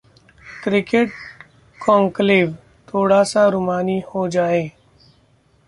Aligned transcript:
cricket 0.63 1.11
conclave: 1.81 2.53
थोड़ा-सा 2.87 3.47
रूमानी 3.47 3.99
हो 4.15 4.27
जाएं 4.29 4.69